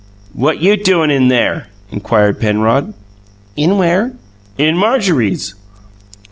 [0.33, 2.95] "What you doin' in there?" inquired Penrod.
[3.55, 4.13] "In where?"
[4.57, 5.53] "In Marjorie's."